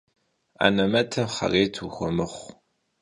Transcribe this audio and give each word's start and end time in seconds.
Anemetım 0.65 1.27
xhêyret 1.35 1.75
vuxuemıxhu. 1.83 2.49